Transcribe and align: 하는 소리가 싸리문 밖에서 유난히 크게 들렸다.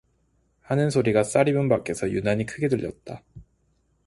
하는 0.61 0.89
소리가 0.89 1.23
싸리문 1.23 1.69
밖에서 1.69 2.09
유난히 2.09 2.47
크게 2.47 2.67
들렸다. 2.69 3.21